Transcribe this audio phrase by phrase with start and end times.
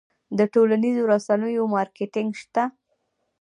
[0.37, 2.63] د ټولنیزو رسنیو مارکیټینګ شته؟